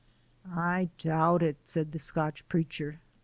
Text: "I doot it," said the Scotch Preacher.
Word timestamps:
"I 0.51 0.89
doot 0.97 1.43
it," 1.43 1.57
said 1.63 1.91
the 1.91 1.99
Scotch 1.99 2.43
Preacher. 2.49 2.99